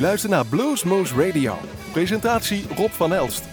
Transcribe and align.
luistert 0.00 0.32
naar 0.32 0.46
Bluesmoose 0.46 1.26
Radio. 1.26 1.54
Presentatie 1.92 2.64
Rob 2.76 2.90
van 2.90 3.14
Elst. 3.14 3.44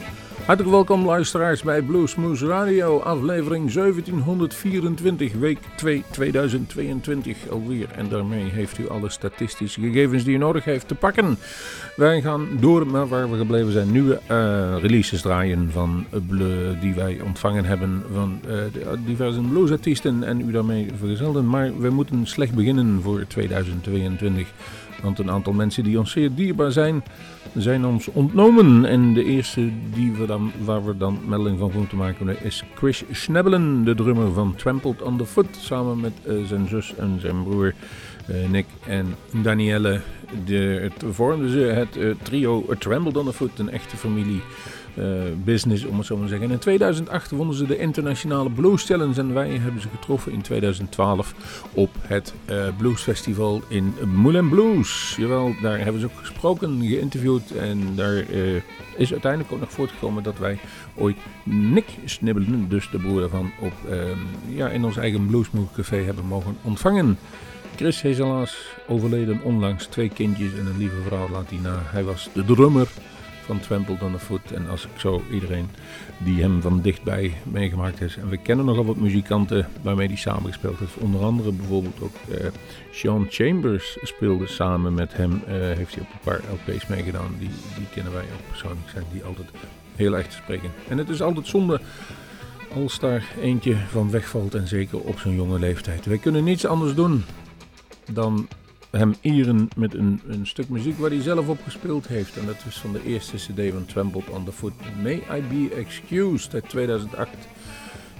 Hartelijk 0.45 0.75
welkom 0.75 1.05
luisteraars 1.05 1.61
bij 1.61 1.81
Bluesmoose 1.81 2.47
Radio, 2.47 2.99
aflevering 2.99 3.71
1724, 3.71 5.33
week 5.33 5.57
2 5.75 6.03
2022 6.11 7.49
alweer. 7.49 7.89
En 7.95 8.09
daarmee 8.09 8.43
heeft 8.43 8.77
u 8.77 8.89
alle 8.89 9.09
statistische 9.09 9.81
gegevens 9.81 10.23
die 10.23 10.35
u 10.35 10.37
nodig 10.37 10.63
heeft 10.63 10.87
te 10.87 10.95
pakken. 10.95 11.37
Wij 11.95 12.21
gaan 12.21 12.47
door 12.59 12.87
naar 12.87 13.07
waar 13.07 13.31
we 13.31 13.37
gebleven 13.37 13.71
zijn. 13.71 13.91
Nieuwe 13.91 14.19
uh, 14.31 14.75
releases 14.81 15.21
draaien 15.21 15.69
van 15.71 16.05
uh, 16.31 16.45
die 16.81 16.93
wij 16.93 17.19
ontvangen 17.25 17.65
hebben 17.65 18.03
van 18.13 18.39
uh, 18.47 18.55
diverse 19.05 19.41
bluesartiesten 19.41 20.23
en 20.23 20.41
u 20.47 20.51
daarmee 20.51 20.87
vergezelden. 20.97 21.49
Maar 21.49 21.79
we 21.79 21.89
moeten 21.89 22.27
slecht 22.27 22.53
beginnen 22.53 22.99
voor 23.01 23.25
2022. 23.27 24.47
Want 25.01 25.19
een 25.19 25.31
aantal 25.31 25.53
mensen 25.53 25.83
die 25.83 25.99
ons 25.99 26.11
zeer 26.11 26.33
dierbaar 26.33 26.71
zijn, 26.71 27.03
zijn 27.55 27.85
ons 27.85 28.07
ontnomen. 28.07 28.85
En 28.85 29.13
de 29.13 29.23
eerste 29.23 29.69
die 29.93 30.11
we 30.11 30.25
dan, 30.25 30.51
waar 30.63 30.85
we 30.85 30.97
dan 30.97 31.19
melding 31.27 31.59
van 31.59 31.71
moeten 31.75 31.97
maken 31.97 32.43
is 32.43 32.63
Chris 32.75 33.03
Schnebbelen, 33.11 33.83
de 33.83 33.95
drummer 33.95 34.33
van 34.33 34.55
Trampled 34.55 35.01
on 35.01 35.17
the 35.17 35.25
Foot. 35.25 35.57
Samen 35.59 35.99
met 35.99 36.13
uh, 36.27 36.45
zijn 36.45 36.67
zus 36.67 36.95
en 36.95 37.17
zijn 37.21 37.43
broer 37.43 37.73
uh, 38.29 38.49
Nick 38.49 38.65
en 38.87 39.15
Danielle. 39.43 40.01
De, 40.45 40.55
het 40.81 41.03
vormden 41.15 41.49
ze 41.49 41.59
het 41.59 41.97
uh, 41.97 42.15
trio 42.21 42.65
Trampled 42.79 43.17
on 43.17 43.25
the 43.25 43.33
Foot, 43.33 43.59
een 43.59 43.69
echte 43.69 43.97
familie. 43.97 44.41
Uh, 44.97 45.05
business, 45.43 45.85
om 45.85 45.97
het 45.97 46.05
zo 46.05 46.15
maar 46.15 46.27
te 46.27 46.31
zeggen. 46.31 46.51
in 46.51 46.59
2008 46.59 47.31
wonnen 47.31 47.55
ze 47.55 47.65
de 47.65 47.77
Internationale 47.77 48.49
Blues 48.49 48.85
Challenge 48.85 49.19
en 49.19 49.33
wij 49.33 49.49
hebben 49.49 49.81
ze 49.81 49.87
getroffen 49.89 50.31
in 50.31 50.41
2012 50.41 51.33
op 51.73 51.89
het 52.01 52.33
uh, 52.49 52.67
Blues 52.77 53.01
Festival 53.01 53.61
in 53.67 53.93
Moulin 54.15 54.49
Blues. 54.49 55.15
Jawel, 55.17 55.55
daar 55.61 55.79
hebben 55.79 56.01
ze 56.01 56.07
ook 56.07 56.17
gesproken, 56.19 56.81
geïnterviewd 56.81 57.51
en 57.51 57.95
daar 57.95 58.29
uh, 58.29 58.61
is 58.95 59.11
uiteindelijk 59.11 59.53
ook 59.53 59.59
nog 59.59 59.71
voortgekomen 59.71 60.23
dat 60.23 60.37
wij 60.37 60.59
ooit 60.95 61.17
Nick 61.43 61.85
Snibbelen, 62.05 62.69
dus 62.69 62.89
de 62.89 62.97
broer 62.97 63.19
daarvan, 63.19 63.51
op, 63.61 63.73
ja, 64.49 64.69
in 64.69 64.85
ons 64.85 64.97
eigen 64.97 65.25
Bluesmood 65.25 65.71
Café 65.75 65.97
hebben 65.97 66.25
mogen 66.25 66.57
ontvangen. 66.61 67.17
Chris 67.75 68.03
is 68.03 68.17
helaas 68.17 68.75
overleden 68.87 69.41
onlangs, 69.43 69.85
twee 69.85 70.09
kindjes 70.09 70.51
en 70.53 70.65
een 70.65 70.77
lieve 70.77 71.01
vrouw 71.05 71.29
laat 71.29 71.49
hij 71.49 71.59
na. 71.59 71.81
Hij 71.83 72.03
was 72.03 72.29
de 72.33 72.45
drummer 72.45 72.87
van 73.47 73.59
Trampled 73.59 74.01
on 74.01 74.11
the 74.11 74.19
Foot. 74.19 74.51
En 74.51 74.69
als 74.69 74.83
ik 74.83 74.99
zo 74.99 75.21
iedereen 75.31 75.69
die 76.17 76.41
hem 76.41 76.61
van 76.61 76.81
dichtbij 76.81 77.33
meegemaakt 77.43 77.99
heeft. 77.99 78.17
En 78.17 78.29
we 78.29 78.37
kennen 78.37 78.65
nogal 78.65 78.85
wat 78.85 78.95
muzikanten 78.95 79.67
waarmee 79.81 80.07
hij 80.07 80.15
samengespeeld 80.15 80.79
heeft. 80.79 80.97
Onder 80.97 81.23
andere 81.23 81.51
bijvoorbeeld 81.51 82.01
ook 82.01 82.15
uh, 82.29 82.47
Sean 82.91 83.25
Chambers 83.29 83.97
speelde 84.01 84.47
samen 84.47 84.93
met 84.93 85.13
hem. 85.13 85.31
Uh, 85.31 85.53
heeft 85.53 85.95
hij 85.95 86.03
op 86.03 86.09
een 86.13 86.19
paar 86.23 86.41
LP's 86.51 86.87
meegedaan. 86.87 87.35
Die, 87.39 87.49
die 87.75 87.87
kennen 87.93 88.13
wij 88.13 88.23
ook 88.23 88.47
persoonlijk. 88.47 88.89
Zijn 88.89 89.03
die 89.11 89.23
altijd 89.23 89.47
heel 89.95 90.17
erg 90.17 90.27
te 90.27 90.35
spreken. 90.35 90.71
En 90.87 90.97
het 90.97 91.09
is 91.09 91.21
altijd 91.21 91.47
zonde 91.47 91.81
als 92.73 92.99
daar 92.99 93.25
eentje 93.41 93.75
van 93.75 94.11
wegvalt. 94.11 94.55
En 94.55 94.67
zeker 94.67 94.99
op 94.99 95.19
zo'n 95.19 95.35
jonge 95.35 95.59
leeftijd. 95.59 96.05
Wij 96.05 96.17
kunnen 96.17 96.43
niets 96.43 96.65
anders 96.65 96.93
doen 96.93 97.23
dan 98.11 98.47
hem 98.91 99.15
eren 99.21 99.67
met 99.75 99.93
een, 99.93 100.21
een 100.27 100.47
stuk 100.47 100.69
muziek 100.69 100.97
waar 100.97 101.09
hij 101.09 101.21
zelf 101.21 101.47
op 101.47 101.63
gespeeld 101.63 102.07
heeft. 102.07 102.37
En 102.37 102.45
dat 102.45 102.63
is 102.67 102.77
van 102.77 102.91
de 102.91 103.03
eerste 103.03 103.35
cd 103.35 103.73
van 103.73 103.85
Trampled 103.85 104.29
on 104.29 104.45
the 104.45 104.51
Foot. 104.51 104.73
May 105.01 105.23
I 105.37 105.41
Be 105.49 105.75
Excused 105.75 106.53
uit 106.53 106.69
2008. 106.69 107.29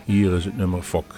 Hier 0.06 0.34
is 0.34 0.46
het 0.46 0.58
nummer 0.58 0.82
Fok. 0.82 1.16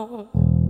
哦。 0.00 0.69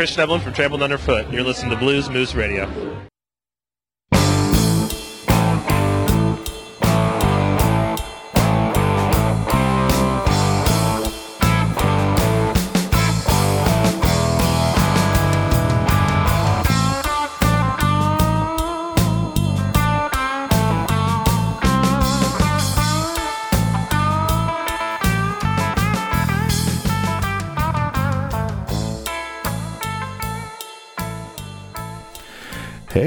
Chris 0.00 0.16
Devlin 0.16 0.40
from 0.40 0.54
Trampled 0.54 0.82
Underfoot. 0.82 1.30
You're 1.30 1.42
listening 1.42 1.72
to 1.72 1.76
Blues 1.76 2.08
Moose 2.08 2.34
Radio. 2.34 3.09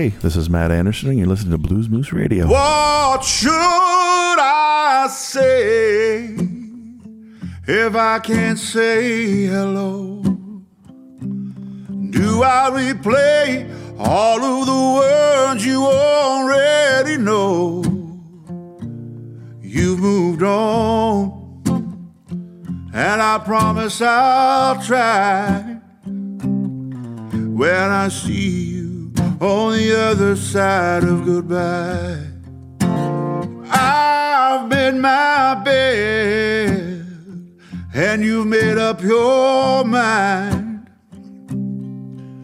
Hey, 0.04 0.10
this 0.10 0.36
is 0.36 0.50
Matt 0.50 0.70
Anderson, 0.70 1.12
and 1.12 1.18
you're 1.18 1.30
listening 1.30 1.52
to 1.52 1.58
Blues 1.58 1.88
Moose 1.88 2.12
Radio. 2.12 2.46
What 2.46 3.24
should 3.24 3.54
I 3.54 5.08
say 5.10 6.26
if 7.66 7.96
I 7.96 8.20
can't 8.20 8.60
say 8.60 9.46
hello? 9.46 10.22
Do 12.10 12.44
I 12.44 12.70
replay 12.70 13.74
all 13.98 14.44
of 14.44 14.66
the 14.66 15.00
words 15.00 15.66
you 15.66 15.86
already 15.86 17.16
know? 17.16 17.82
You've 19.62 20.02
moved 20.02 20.44
on, 20.44 22.12
and 22.94 23.22
I 23.22 23.38
promise 23.38 24.02
I'll 24.02 24.84
try 24.84 25.62
when 26.04 27.90
I 27.90 28.10
see 28.10 28.74
you 28.74 28.83
on 29.44 29.74
the 29.74 29.94
other 29.94 30.38
side 30.38 31.04
of 31.04 31.26
goodbye. 31.26 32.18
I've 33.70 34.70
made 34.70 34.96
my 34.96 35.62
bed, 35.66 37.06
and 37.94 38.24
you've 38.24 38.48
made 38.48 38.78
up 38.78 39.02
your 39.02 39.84
mind 39.84 40.90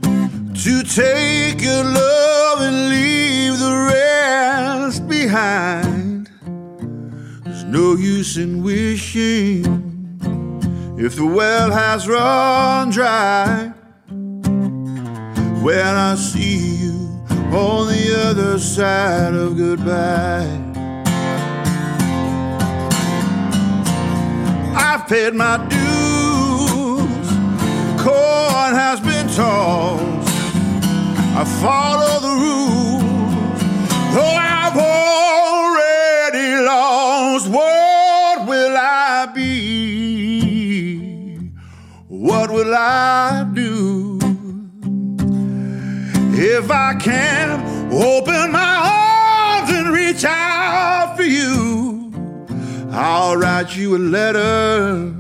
to 0.04 0.84
take 0.84 1.62
your 1.62 1.86
love 1.86 2.62
and 2.62 2.90
leave 2.90 3.60
the 3.60 3.90
rest 3.94 5.08
behind. 5.08 6.30
There's 7.46 7.64
no 7.64 7.96
use 7.96 8.36
in 8.36 8.62
wishing 8.62 9.64
if 11.00 11.16
the 11.16 11.26
well 11.26 11.72
has 11.72 12.10
run 12.10 12.90
dry 12.90 13.74
when 15.62 15.96
I 15.96 16.16
see 16.16 16.78
you 16.78 17.10
on 17.52 17.88
the 17.88 18.16
other 18.28 18.58
side 18.60 19.34
of 19.34 19.58
goodbye. 19.58 20.48
I've 24.76 25.06
paid 25.08 25.34
my 25.34 25.58
dues, 25.68 27.30
coin 28.02 28.74
has 28.74 29.02
been 29.02 29.28
tossed. 29.28 30.30
I 31.36 31.44
follow 31.62 32.20
the 32.22 32.36
rules, 32.46 33.62
though 34.14 34.38
I've 34.38 34.78
already 34.78 36.50
lost. 36.66 37.50
What 37.50 38.48
will 38.48 38.78
I 38.78 39.26
be? 39.34 40.40
What 42.08 42.50
will 42.50 42.74
I 42.74 43.46
do? 43.54 44.09
If 46.42 46.72
I 46.72 46.96
can 46.96 47.92
open 47.92 48.54
my 48.54 49.60
arms 49.60 49.70
and 49.72 49.90
reach 49.90 50.24
out 50.24 51.18
for 51.18 51.24
you, 51.24 52.14
I'll 52.92 53.36
write 53.36 53.76
you 53.76 53.98
a 53.98 54.00
letter 54.00 55.14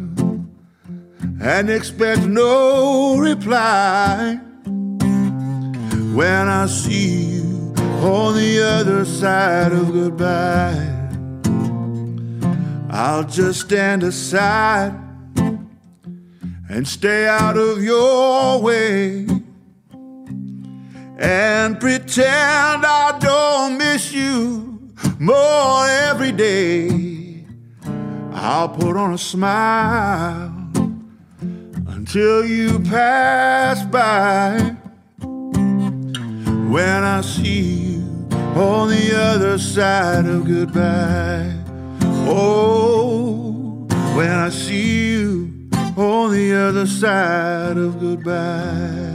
and 1.41 1.69
expect 1.69 2.21
no 2.21 3.17
reply 3.17 4.39
when 6.15 6.47
I 6.47 6.67
see 6.67 7.25
you 7.35 7.73
on 8.01 8.35
the 8.37 8.63
other 8.63 9.03
side 9.03 9.73
of 9.73 9.91
goodbye. 9.91 10.95
I'll 12.89 13.25
just 13.25 13.59
stand 13.59 14.03
aside 14.03 14.93
and 16.69 16.87
stay 16.87 17.27
out 17.27 17.57
of 17.57 17.83
your 17.83 18.61
way 18.61 19.38
and 21.19 21.79
pretend 21.81 22.85
I 22.85 23.17
don't 23.19 23.77
miss 23.77 24.13
you 24.13 24.79
more 25.19 25.85
every 25.85 26.31
day. 26.31 27.43
I'll 28.31 28.69
put 28.69 28.95
on 28.95 29.13
a 29.13 29.17
smile 29.17 30.53
until 31.87 32.45
you 32.45 32.79
pass 32.79 33.83
by. 33.85 34.75
When 36.69 37.03
I 37.03 37.19
see 37.21 37.61
you 37.61 38.29
on 38.55 38.89
the 38.89 39.13
other 39.13 39.57
side 39.57 40.25
of 40.25 40.45
goodbye. 40.45 41.53
Oh, 42.31 43.87
when 44.15 44.31
I 44.31 44.49
see 44.49 45.11
you 45.11 45.69
on 45.97 46.31
the 46.31 46.55
other 46.55 46.87
side 46.87 47.75
of 47.75 47.99
goodbye. 47.99 49.08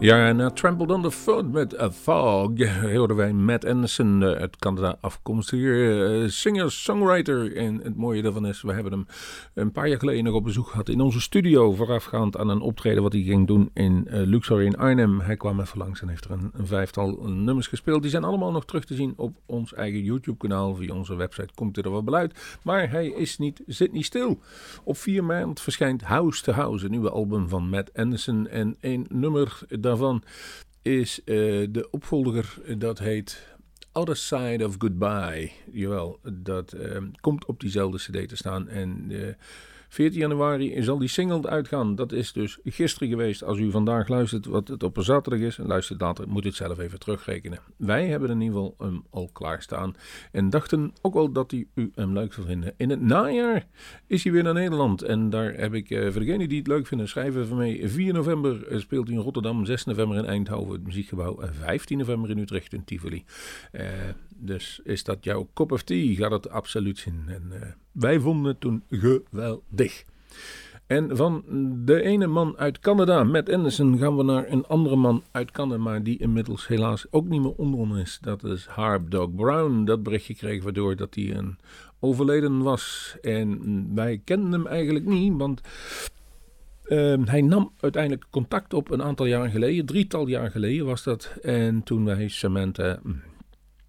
Ja, 0.00 0.26
en 0.26 0.38
uh, 0.38 0.46
Trampled 0.46 0.90
on 0.90 1.02
the 1.02 1.10
Foot 1.10 1.52
met 1.52 1.80
A 1.80 1.90
Fog 1.90 2.50
hoorden 2.94 3.16
wij 3.16 3.32
Matt 3.32 3.64
Anderson 3.64 4.20
uh, 4.20 4.30
uit 4.30 4.56
Canada 4.56 4.96
afkomstig. 5.00 6.30
Singer-songwriter. 6.30 7.56
En 7.56 7.80
het 7.82 7.96
mooie 7.96 8.22
daarvan 8.22 8.46
is, 8.46 8.62
we 8.62 8.72
hebben 8.72 8.92
hem 8.92 9.06
een 9.54 9.72
paar 9.72 9.88
jaar 9.88 9.98
geleden 9.98 10.24
nog 10.24 10.34
op 10.34 10.44
bezoek 10.44 10.66
gehad 10.66 10.88
in 10.88 11.00
onze 11.00 11.20
studio. 11.20 11.72
Voorafgaand 11.72 12.36
aan 12.36 12.48
een 12.48 12.60
optreden 12.60 13.02
wat 13.02 13.12
hij 13.12 13.22
ging 13.22 13.46
doen 13.46 13.70
in 13.74 14.06
Luxor 14.10 14.62
in 14.62 14.76
Arnhem. 14.76 15.20
Hij 15.20 15.36
kwam 15.36 15.60
even 15.60 15.78
langs 15.78 16.02
en 16.02 16.08
heeft 16.08 16.24
er 16.24 16.30
een, 16.30 16.52
vijftal 16.66 17.18
nummers 17.26 17.66
gespeeld. 17.66 18.02
Die 18.02 18.10
zijn 18.10 18.24
allemaal 18.24 18.52
nog 18.52 18.64
terug 18.64 18.84
te 18.84 18.94
zien 18.94 19.12
op 19.16 19.36
ons 19.46 19.74
eigen 19.74 20.02
YouTube-kanaal. 20.02 20.74
Via 20.74 20.94
onze 20.94 21.14
website 21.14 21.54
komt 21.54 21.76
er 21.76 21.90
wel 21.90 22.14
uit. 22.14 22.58
Maar 22.62 22.90
hij 22.90 23.06
is 23.06 23.38
niet, 23.38 23.62
zit 23.66 23.92
niet 23.92 24.04
stil. 24.04 24.38
Op 24.84 24.96
4 24.96 25.24
maart 25.24 25.60
verschijnt 25.60 26.02
House 26.02 26.42
to 26.42 26.52
House, 26.52 26.84
een 26.84 26.90
nieuwe 26.90 27.10
album 27.10 27.48
van 27.48 27.68
Matt 27.68 27.94
Anderson. 27.94 28.48
En 28.48 28.76
een 28.80 29.06
nummer 29.08 29.60
daarvan 29.90 30.22
is 30.82 31.20
uh, 31.24 31.66
de 31.70 31.88
opvolger, 31.90 32.54
dat 32.78 32.98
heet 32.98 33.46
Other 33.92 34.16
Side 34.16 34.66
of 34.66 34.74
Goodbye. 34.78 35.50
Jawel, 35.72 36.18
dat 36.32 36.74
uh, 36.74 36.96
komt 37.20 37.44
op 37.44 37.60
diezelfde 37.60 37.98
cd 37.98 38.28
te 38.28 38.36
staan. 38.36 38.68
En 38.68 39.06
uh, 39.08 39.28
14 39.90 40.20
januari 40.20 40.82
zal 40.82 40.98
die 40.98 41.08
single 41.08 41.48
uitgaan. 41.48 41.94
Dat 41.94 42.12
is 42.12 42.32
dus 42.32 42.58
gisteren 42.64 43.08
geweest. 43.08 43.44
Als 43.44 43.58
u 43.58 43.70
vandaag 43.70 44.08
luistert 44.08 44.46
wat 44.46 44.68
het 44.68 44.82
op 44.82 44.96
een 44.96 45.02
zaterdag 45.02 45.40
is 45.40 45.58
en 45.58 45.66
luistert 45.66 46.00
later, 46.00 46.28
moet 46.28 46.44
u 46.44 46.48
het 46.48 46.56
zelf 46.56 46.78
even 46.78 46.98
terugrekenen. 46.98 47.58
Wij 47.76 48.06
hebben 48.06 48.30
in 48.30 48.40
ieder 48.40 48.56
geval 48.56 48.74
hem 48.78 49.04
al 49.10 49.30
klaarstaan. 49.32 49.94
En 50.32 50.50
dachten 50.50 50.92
ook 51.02 51.14
wel 51.14 51.32
dat 51.32 51.52
u 51.52 51.68
hem 51.94 52.12
leuk 52.12 52.32
zou 52.32 52.46
vinden. 52.46 52.74
In 52.76 52.90
het 52.90 53.00
najaar 53.00 53.66
is 54.06 54.24
hij 54.24 54.32
weer 54.32 54.42
naar 54.42 54.54
Nederland. 54.54 55.02
En 55.02 55.30
daar 55.30 55.54
heb 55.54 55.74
ik, 55.74 55.90
uh, 55.90 56.10
voor 56.10 56.20
degenen 56.20 56.48
die 56.48 56.58
het 56.58 56.66
leuk 56.66 56.86
vinden, 56.86 57.08
schrijven 57.08 57.46
van 57.46 57.56
mij. 57.56 57.80
4 57.84 58.12
november 58.12 58.66
eh, 58.66 58.78
speelt 58.78 59.06
hij 59.06 59.16
in 59.16 59.22
Rotterdam, 59.22 59.64
6 59.64 59.84
november 59.84 60.18
in 60.18 60.24
Eindhoven, 60.24 60.72
het 60.72 60.84
muziekgebouw. 60.84 61.40
En 61.40 61.54
15 61.54 61.98
november 61.98 62.30
in 62.30 62.38
Utrecht 62.38 62.72
in 62.72 62.84
Tivoli. 62.84 63.24
Uh, 63.72 63.82
dus 64.40 64.80
is 64.84 65.04
dat 65.04 65.24
jouw 65.24 65.48
cup 65.54 65.72
of 65.72 65.82
tea? 65.82 66.14
Gaat 66.14 66.30
het 66.30 66.50
absoluut 66.50 66.98
zien. 66.98 67.22
En 67.26 67.42
uh, 67.52 67.60
wij 67.92 68.20
vonden 68.20 68.50
het 68.50 68.60
toen 68.60 68.82
geweldig. 68.88 70.04
En 70.86 71.16
van 71.16 71.44
de 71.84 72.02
ene 72.02 72.26
man 72.26 72.58
uit 72.58 72.78
Canada, 72.78 73.24
Matt 73.24 73.52
Anderson, 73.52 73.98
gaan 73.98 74.16
we 74.16 74.22
naar 74.22 74.48
een 74.48 74.66
andere 74.66 74.96
man 74.96 75.22
uit 75.30 75.50
Canada, 75.50 75.82
maar 75.82 76.02
die 76.02 76.18
inmiddels 76.18 76.66
helaas 76.66 77.06
ook 77.10 77.28
niet 77.28 77.40
meer 77.40 77.54
onder 77.56 77.80
ons 77.80 77.98
is. 77.98 78.18
Dat 78.20 78.44
is 78.44 78.66
Harp 78.66 79.10
Dog 79.10 79.34
Brown. 79.34 79.84
Dat 79.84 80.02
berichtje 80.02 80.34
kregen 80.34 80.64
we 80.64 80.72
door 80.72 80.96
dat 80.96 81.14
hij 81.14 81.34
een 81.34 81.58
overleden 82.00 82.62
was. 82.62 83.16
En 83.20 83.88
wij 83.94 84.20
kenden 84.24 84.52
hem 84.52 84.66
eigenlijk 84.66 85.04
niet, 85.04 85.32
want 85.36 85.60
uh, 86.86 87.16
hij 87.24 87.40
nam 87.40 87.72
uiteindelijk 87.80 88.24
contact 88.30 88.74
op 88.74 88.90
een 88.90 89.02
aantal 89.02 89.26
jaren 89.26 89.50
geleden, 89.50 89.86
drietal 89.86 90.26
jaar 90.26 90.50
geleden 90.50 90.86
was 90.86 91.02
dat. 91.02 91.34
En 91.42 91.82
toen 91.82 92.04
wij 92.04 92.28
Samantha 92.28 93.00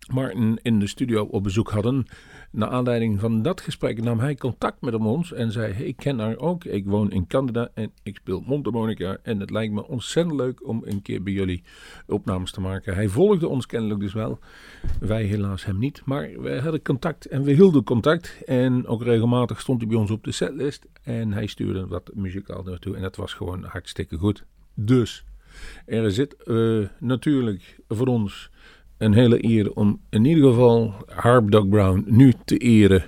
Martin 0.08 0.60
in 0.62 0.80
de 0.80 0.88
studio 0.88 1.24
op 1.24 1.44
bezoek 1.44 1.70
hadden. 1.70 2.06
Naar 2.52 2.70
aanleiding 2.70 3.20
van 3.20 3.42
dat 3.42 3.62
gesprek 3.62 4.04
nam 4.04 4.20
hij 4.20 4.36
contact 4.36 4.82
met 4.82 4.94
ons 4.94 5.34
en 5.34 5.52
zei: 5.52 5.74
Ik 5.74 5.96
ken 5.96 6.20
haar 6.20 6.38
ook. 6.38 6.64
Ik 6.64 6.86
woon 6.86 7.12
in 7.12 7.28
Canada 7.28 7.70
en 7.74 7.92
ik 8.04 8.16
speel 8.16 8.44
mondharmonica. 8.46 9.18
En 9.24 9.40
het 9.40 9.50
lijkt 9.50 9.74
me 9.74 9.88
ontzettend 9.88 10.36
leuk 10.36 10.68
om 10.68 10.82
een 10.86 11.02
keer 11.02 11.24
bij 11.24 11.34
jullie 11.34 11.64
opnames 12.08 12.52
te 12.52 12.62
maken. 12.62 12.94
Hij 12.94 13.08
volgde 13.08 13.48
ons 13.48 13.66
kennelijk 13.66 14.00
dus 14.00 14.14
wel. 14.14 14.40
Wij 15.00 15.24
helaas 15.24 15.66
hem 15.66 15.80
niet. 15.80 16.02
Maar 16.06 16.42
we 16.42 16.60
hadden 16.62 16.82
contact 16.82 17.26
en 17.26 17.44
we 17.44 17.52
hielden 17.52 17.84
contact. 17.84 18.44
En 18.46 18.88
ook 18.88 19.04
regelmatig 19.04 19.60
stond 19.60 19.80
hij 19.82 19.90
bij 19.90 19.98
ons 19.98 20.12
op 20.12 20.24
de 20.24 20.32
setlist. 20.32 20.88
En 21.04 21.34
hij 21.34 21.48
stuurde 21.48 21.88
wat 21.88 22.12
muzikaal 22.14 22.64
naartoe. 22.64 22.96
En 22.96 23.02
dat 23.02 23.16
was 23.16 23.34
gewoon 23.34 23.64
hartstikke 23.64 24.18
goed. 24.18 24.46
Dus 24.74 25.26
er 25.86 26.12
zit 26.12 26.36
uh, 26.46 26.88
natuurlijk 27.00 27.80
voor 27.88 28.08
ons 28.08 28.50
een 29.02 29.14
hele 29.14 29.46
eer 29.46 29.74
om 29.74 30.02
in 30.10 30.26
ieder 30.26 30.50
geval 30.50 30.94
Harp 31.06 31.52
Dog 31.52 31.70
Brown 31.70 32.04
nu 32.08 32.34
te 32.46 32.58
eren 32.58 33.04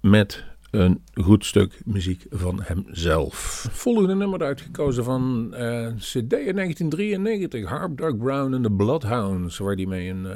met 0.00 0.44
een 0.70 1.02
goed 1.14 1.44
stuk 1.44 1.80
muziek 1.84 2.26
van 2.30 2.60
hemzelf. 2.62 3.66
Volgende 3.70 4.14
nummer 4.14 4.42
uitgekozen 4.42 5.04
van 5.04 5.46
uh, 5.52 5.86
CD 5.96 6.30
1993, 6.30 7.64
Harp 7.64 7.96
Dog 7.96 8.16
Brown 8.16 8.54
en 8.54 8.62
the 8.62 8.70
Bloodhounds, 8.70 9.58
waar 9.58 9.74
hij 9.74 9.86
mee 9.86 10.10
een 10.10 10.24
uh, 10.24 10.32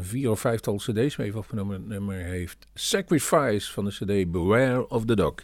vier 0.00 0.30
of 0.30 0.40
vijftal 0.40 0.76
CD's 0.76 1.16
mee 1.16 1.36
opgenomen. 1.36 1.74
Het 1.74 1.88
nummer 1.88 2.16
heeft 2.16 2.66
Sacrifice 2.74 3.72
van 3.72 3.84
de 3.84 3.90
CD 3.90 4.30
Beware 4.30 4.88
of 4.88 5.04
the 5.04 5.16
Dog. 5.16 5.34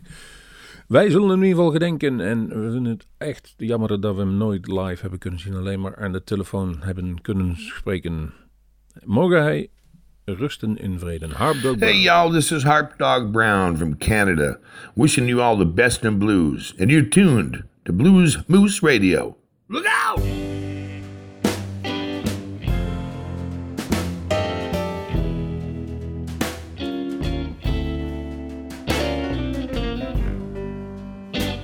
Wij 0.88 1.10
zullen 1.10 1.28
in 1.30 1.34
ieder 1.34 1.48
geval 1.48 1.70
gedenken 1.70 2.20
en 2.20 2.48
we 2.48 2.70
vinden 2.70 2.92
het 2.92 3.06
echt 3.18 3.54
jammer 3.56 4.00
dat 4.00 4.14
we 4.14 4.20
hem 4.20 4.36
nooit 4.36 4.66
live 4.66 5.00
hebben 5.00 5.18
kunnen 5.18 5.40
zien, 5.40 5.54
alleen 5.54 5.80
maar 5.80 5.96
aan 5.96 6.12
de 6.12 6.24
telefoon 6.24 6.76
hebben 6.80 7.20
kunnen 7.20 7.56
spreken. 7.56 8.32
Mogen 9.04 9.42
hij 9.42 9.68
rusten 10.24 10.76
in 10.76 10.98
vrede. 10.98 11.28
Harp 11.28 11.62
Dog 11.62 11.78
Hey 11.78 12.00
y'all, 12.00 12.32
this 12.32 12.52
is 12.52 12.62
Harp 12.62 12.98
Dog 12.98 13.30
Brown 13.30 13.76
from 13.76 13.96
Canada, 13.96 14.58
wishing 14.94 15.28
you 15.28 15.40
all 15.40 15.56
the 15.56 15.66
best 15.66 16.04
in 16.04 16.18
blues. 16.18 16.74
And 16.78 16.90
you're 16.90 17.08
tuned 17.08 17.64
to 17.84 17.92
Blues 17.92 18.38
Moose 18.46 18.82
Radio. 18.82 19.36
Look 19.68 19.86
out! 19.86 20.20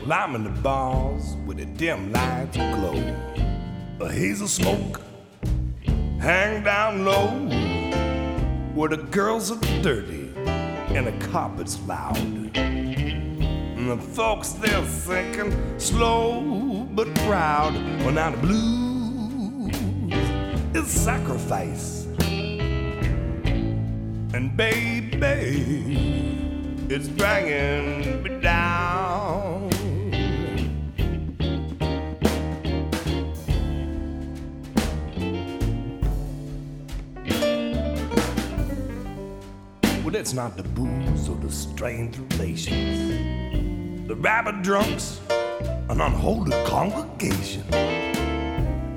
Well, 0.00 0.12
I'm 0.12 0.34
in 0.34 0.44
the 0.44 0.60
bars 0.62 1.36
with 1.46 1.58
the 1.58 1.64
dim 1.64 2.12
lights 2.12 2.56
glow, 2.56 3.02
a 4.00 4.12
haze 4.12 4.40
of 4.40 4.50
smoke 4.50 5.00
hang 6.22 6.62
down 6.62 7.04
low 7.04 7.30
where 8.74 8.88
the 8.88 8.96
girls 8.96 9.50
are 9.50 9.58
dirty 9.82 10.32
and 10.94 11.04
the 11.08 11.26
carpet's 11.26 11.80
loud. 11.80 12.16
And 12.56 13.90
the 13.90 13.96
folks 13.96 14.50
they're 14.50 14.84
thinking 14.84 15.52
slow 15.80 16.86
but 16.92 17.12
proud. 17.26 17.74
Well, 18.04 18.12
now 18.12 18.30
the 18.30 18.36
blues 18.36 19.74
is 20.76 20.88
sacrifice. 20.88 22.06
And 24.32 24.56
baby, 24.56 25.18
it's 26.88 27.08
bringing 27.08 28.22
me 28.22 28.40
down. 28.40 29.71
It's 40.22 40.34
not 40.34 40.56
the 40.56 40.62
booze 40.62 41.28
or 41.28 41.34
the 41.38 41.50
strained 41.50 42.16
relations, 42.32 44.06
the 44.06 44.14
rabid 44.14 44.62
drunks, 44.62 45.20
an 45.88 46.00
unholy 46.00 46.52
congregation. 46.64 47.64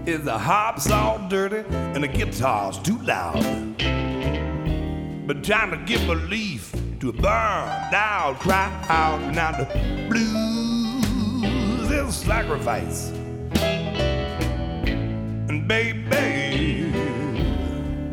Is 0.05 0.23
the 0.23 0.37
harps 0.37 0.91
all 0.91 1.27
dirty 1.27 1.63
and 1.67 2.03
the 2.03 2.07
guitars 2.07 2.77
too 2.77 2.99
loud? 2.99 3.41
But 5.25 5.43
trying 5.43 5.71
to 5.71 5.77
give 5.87 6.07
relief 6.07 6.71
to 6.99 7.09
a 7.09 7.13
burned 7.13 7.95
out 7.95 8.35
crowd. 8.39 9.33
Now 9.33 9.51
the 9.53 9.65
blues 10.07 11.89
is 11.89 12.15
sacrifice. 12.15 13.09
And 15.49 15.67
baby, 15.67 16.93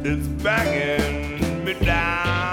it's 0.02 0.26
banging 0.42 1.62
me 1.62 1.74
down. 1.74 2.51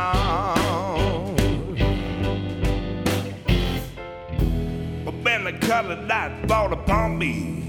Colored 5.70 6.08
light 6.08 6.32
fall 6.48 6.74
upon 6.74 7.16
me, 7.20 7.64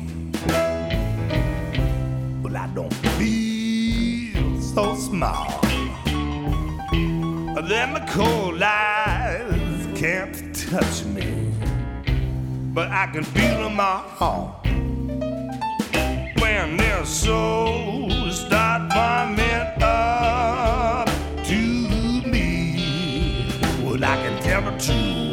well, 2.42 2.57
I 2.57 2.66
don't 2.75 2.95
feel 3.19 4.59
so 4.59 4.95
small. 4.95 5.61
Then 7.69 7.92
the 7.92 8.02
cold 8.09 8.62
eyes 8.62 9.87
can't 9.95 10.35
touch 10.57 11.04
me, 11.04 11.52
but 12.73 12.88
I 12.88 13.07
can 13.12 13.23
feel 13.23 13.64
them 13.64 13.78
all. 13.78 14.62
When 16.42 16.78
their 16.78 17.04
souls 17.04 18.40
start 18.47 18.90
warming 18.97 19.83
up 19.83 21.07
to 21.45 21.61
me, 22.33 23.47
well, 23.85 24.02
I 24.02 24.16
can 24.23 24.42
tell 24.42 24.62
the 24.62 24.71
truth 24.78 25.29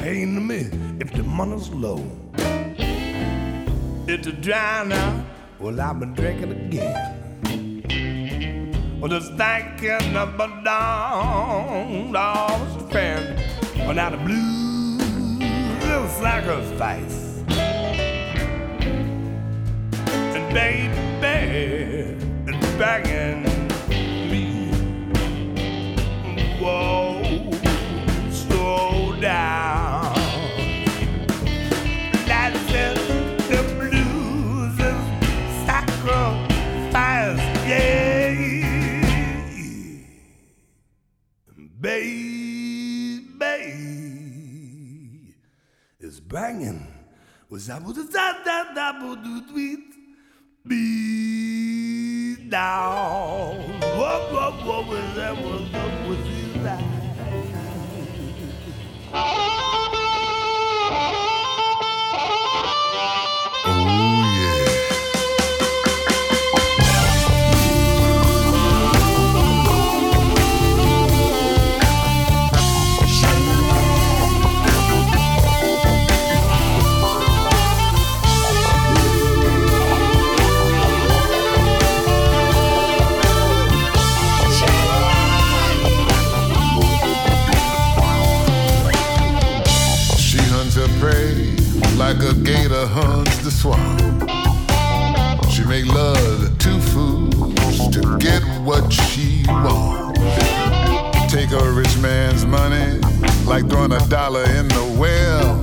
it 0.00 0.14
don't 0.24 0.46
me 0.46 0.70
if 1.00 1.12
the 1.12 1.22
money's 1.22 1.68
low. 1.70 2.04
It's 4.06 4.26
a 4.26 4.32
dry 4.32 4.84
now, 4.84 5.24
well, 5.58 5.80
I've 5.80 6.00
been 6.00 6.14
drinking 6.14 6.52
again. 6.52 7.18
Well, 9.00 9.10
just 9.10 9.34
thinking 9.34 10.16
of 10.16 10.40
a 10.40 10.46
long 10.64 12.10
lost 12.10 12.90
friend. 12.90 13.38
Well, 13.76 13.94
now 13.94 14.10
the 14.10 14.16
blues 14.16 15.00
is 15.82 16.10
sacrifice. 16.16 17.44
And 20.34 20.52
baby, 20.52 22.16
it's 22.46 22.66
begging 22.76 23.44
me. 24.30 24.70
Whoa, 26.60 27.07
banging 46.28 46.86
was 47.48 47.66
da 47.66 47.78
da 47.78 48.32
da 48.44 48.64
da 48.74 48.74
da 48.74 48.92
do 49.16 49.40
tweet 49.50 49.80
beat 50.66 52.50
down. 52.50 53.56
What 53.80 54.32
what 54.32 54.66
what 54.66 54.86
was 54.88 55.14
that? 55.16 55.36
What 55.36 56.08
was 56.08 56.18
that? 56.62 56.82
Hunts 92.86 93.38
the 93.38 93.50
swan. 93.50 93.98
She 95.50 95.64
make 95.64 95.86
love 95.86 96.58
to 96.58 96.80
fools 96.80 97.88
to 97.88 98.18
get 98.18 98.42
what 98.62 98.92
she 98.92 99.44
wants. 99.48 100.20
Take 101.32 101.50
a 101.52 101.72
rich 101.72 101.96
man's 101.98 102.44
money 102.46 103.00
like 103.46 103.68
throwing 103.68 103.92
a 103.92 104.00
dollar 104.08 104.44
in 104.44 104.68
the 104.68 104.96
well. 104.98 105.56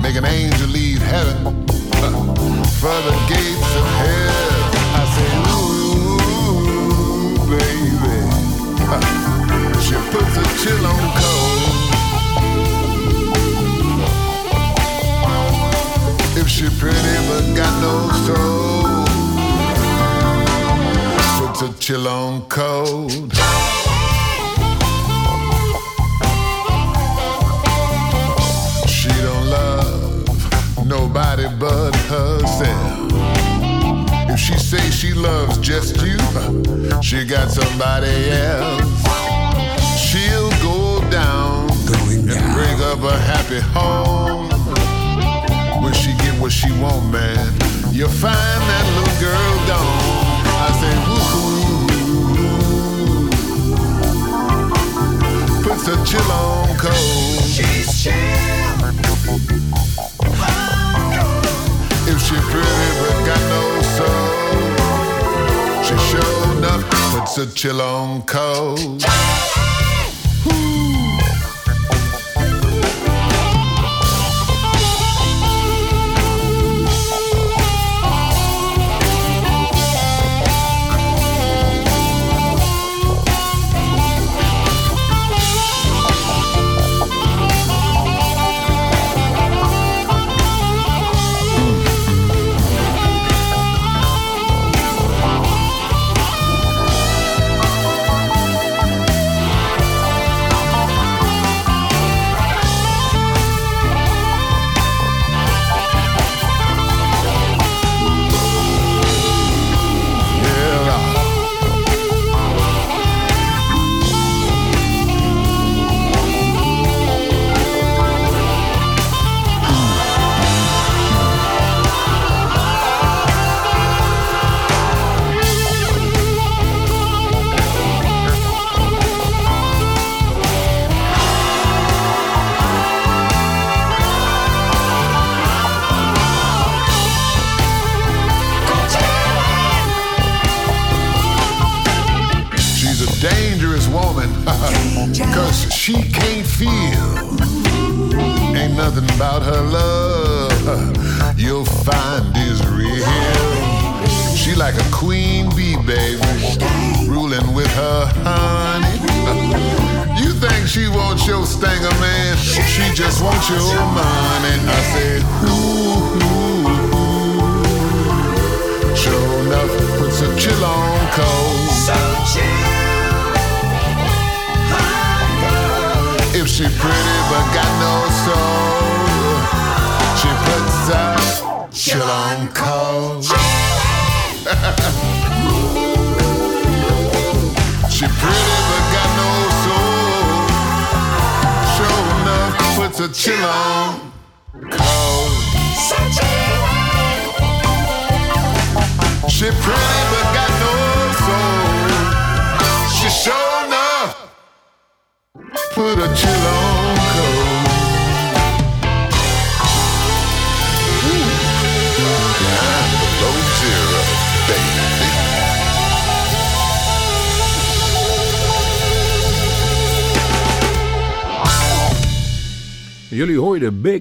Make 0.00 0.16
an 0.16 0.24
angel 0.24 0.68
leave 0.68 1.02
heaven 1.02 1.46
uh, 1.94 2.64
for 2.80 2.96
the 3.08 3.14
gates 3.28 3.76
of 3.76 3.86
hell. 4.02 4.43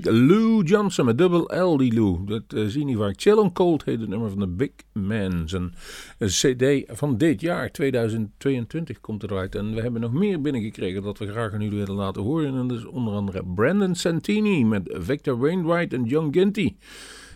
Lou 0.06 0.64
Johnson 0.64 1.06
met 1.06 1.18
double 1.18 1.58
L, 1.58 1.78
die 1.78 1.94
Lou. 1.94 2.26
Dat 2.26 2.44
zien 2.48 2.70
zie 2.70 2.86
niet 2.86 2.98
vaak. 2.98 3.14
Chill 3.18 3.38
and 3.38 3.54
Cold 3.54 3.86
heet 3.86 4.00
het 4.00 4.10
nummer 4.10 4.30
van 4.30 4.40
de 4.40 4.48
Big 4.48 4.72
Man. 4.94 5.48
een 5.52 5.74
eh, 6.18 6.28
cd 6.28 6.84
van 6.98 7.18
dit 7.18 7.42
jaar, 7.42 7.72
2022, 7.72 9.02
komt 9.02 9.24
eruit. 9.24 9.56
En 9.56 9.74
we 9.74 9.82
hebben 9.82 10.02
nog 10.02 10.14
meer 10.14 10.42
binnengekregen 10.42 11.04
dat 11.04 11.18
we 11.18 11.28
graag 11.28 11.54
aan 11.54 11.62
jullie 11.62 11.78
willen 11.78 11.96
laten 11.96 12.22
horen. 12.22 12.56
En 12.56 12.68
dat 12.68 12.78
is 12.78 12.86
onder 12.86 13.14
andere 13.14 13.44
Brandon 13.56 13.96
Santini 13.96 14.66
met 14.66 14.96
Victor 15.00 15.38
Wainwright 15.38 15.94
en 15.94 16.04
John 16.04 16.28
Ginty. 16.32 16.76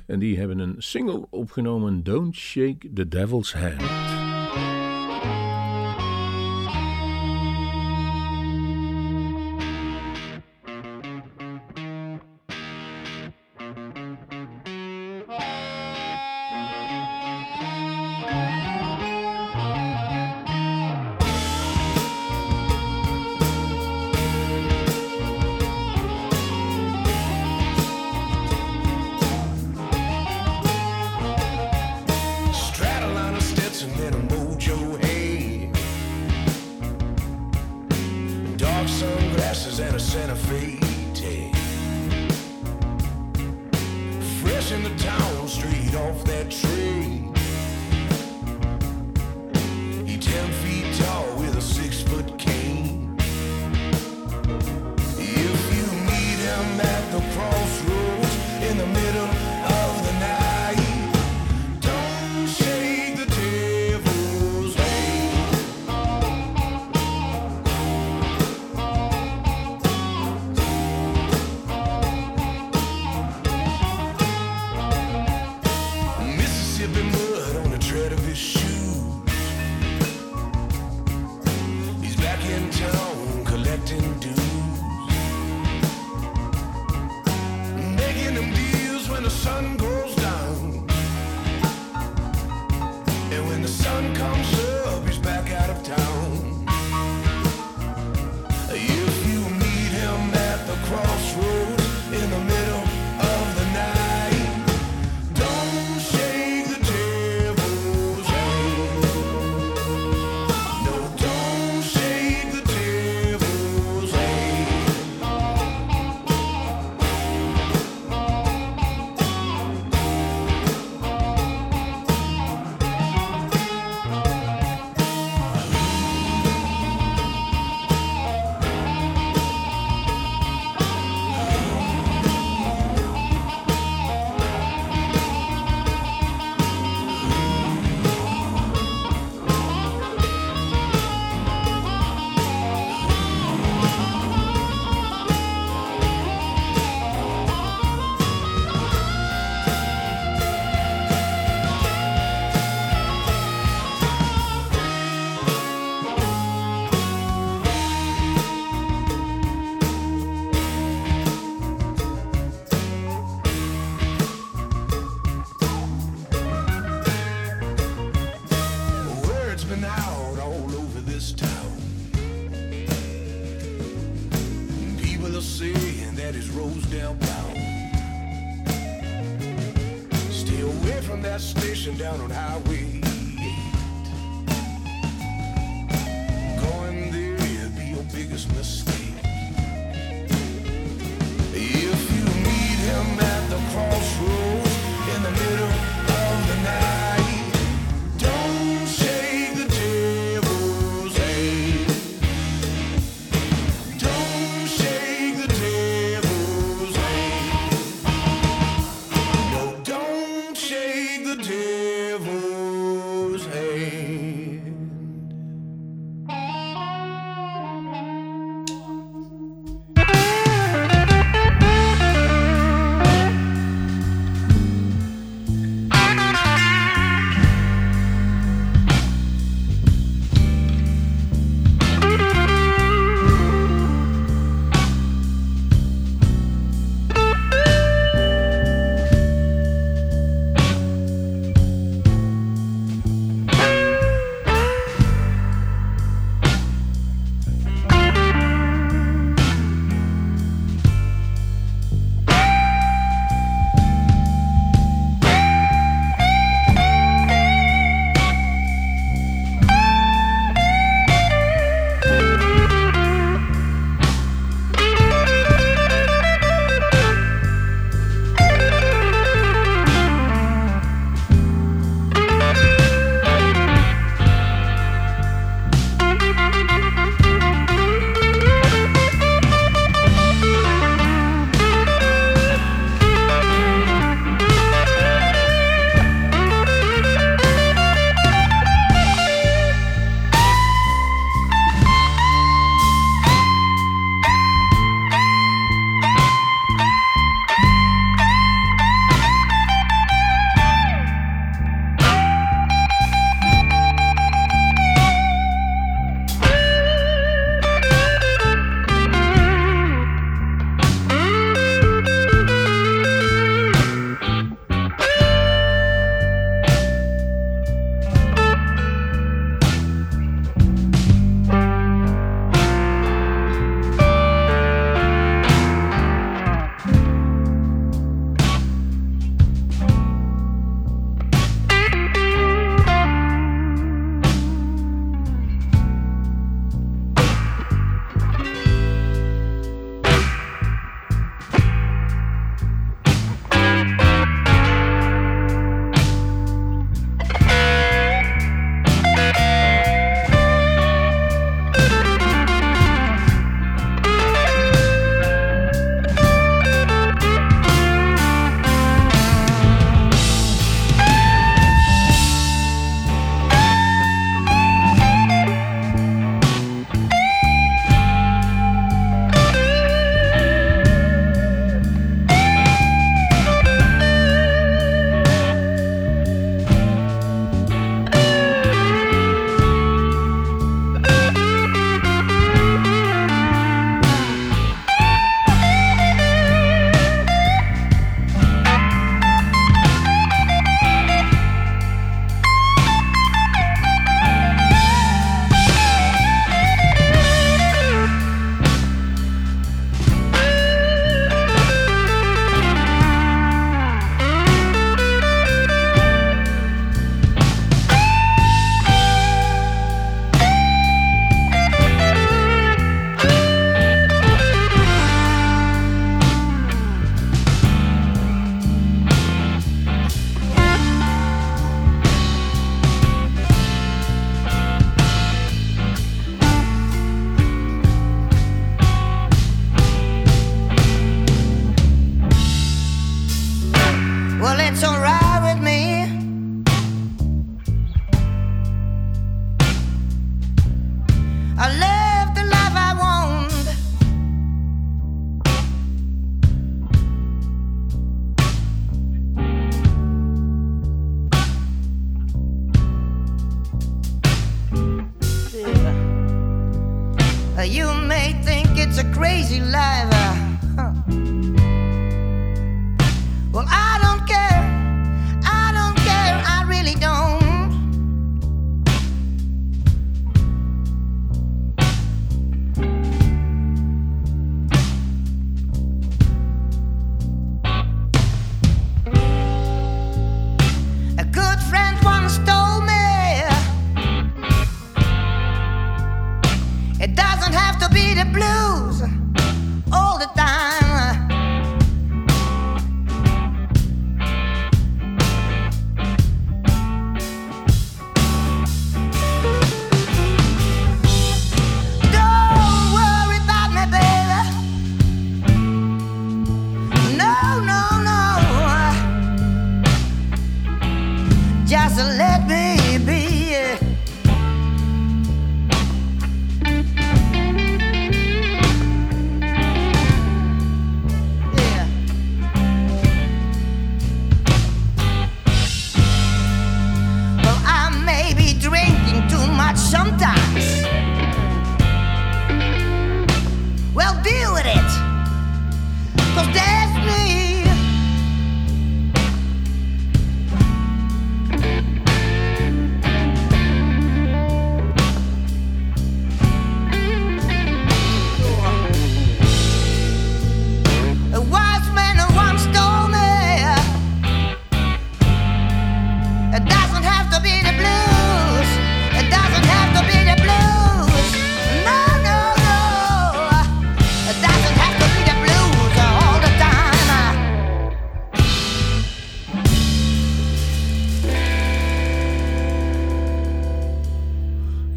En 0.05 0.19
die 0.19 0.37
hebben 0.37 0.59
een 0.59 0.75
single 0.77 1.27
opgenomen, 1.29 2.03
Don't 2.03 2.35
Shake 2.35 2.93
the 2.93 3.07
Devil's 3.07 3.53
Hand. 3.53 4.16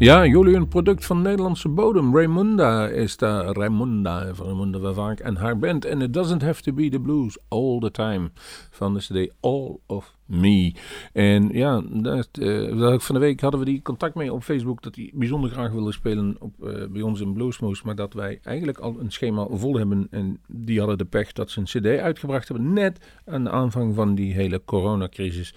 Ja, 0.01 0.25
jullie 0.25 0.55
een 0.55 0.67
product 0.67 1.05
van 1.05 1.21
Nederlandse 1.21 1.69
bodem. 1.69 2.15
Raymunda 2.15 2.87
is 2.87 3.17
daar. 3.17 3.45
Raymunda, 3.45 4.33
van 4.33 4.45
Raymunda 4.45 4.79
wel 4.79 4.93
vaak. 4.93 5.19
En 5.19 5.35
haar 5.35 5.57
band. 5.57 5.85
En 5.85 6.01
it 6.01 6.13
doesn't 6.13 6.41
have 6.41 6.61
to 6.61 6.73
be 6.73 6.89
the 6.89 6.99
blues 6.99 7.37
all 7.47 7.79
the 7.79 7.91
time. 7.91 8.31
Van 8.69 8.93
de 8.93 8.99
CD 8.99 9.33
All 9.39 9.77
of 9.85 10.15
Me. 10.31 10.73
En 11.13 11.49
ja, 11.49 11.81
dat, 11.89 12.29
eh, 12.31 12.99
van 12.99 13.15
de 13.15 13.21
week 13.21 13.41
hadden 13.41 13.59
we 13.59 13.65
die 13.65 13.81
contact 13.81 14.15
mee 14.15 14.33
op 14.33 14.43
Facebook. 14.43 14.83
Dat 14.83 14.95
hij 14.95 15.11
bijzonder 15.13 15.49
graag 15.49 15.71
wilde 15.71 15.91
spelen 15.91 16.35
op, 16.39 16.67
eh, 16.67 16.87
bij 16.87 17.01
ons 17.01 17.21
in 17.21 17.33
Bluesmoose. 17.33 17.81
Maar 17.85 17.95
dat 17.95 18.13
wij 18.13 18.39
eigenlijk 18.43 18.77
al 18.77 18.95
een 18.99 19.11
schema 19.11 19.47
vol 19.49 19.77
hebben. 19.77 20.07
En 20.09 20.39
die 20.47 20.79
hadden 20.79 20.97
de 20.97 21.05
pech 21.05 21.31
dat 21.31 21.49
ze 21.49 21.59
een 21.59 21.65
CD 21.65 21.99
uitgebracht 21.99 22.47
hebben. 22.47 22.73
Net 22.73 23.21
aan 23.25 23.43
de 23.43 23.49
aanvang 23.49 23.95
van 23.95 24.15
die 24.15 24.33
hele 24.33 24.61
coronacrisis. 24.65 25.53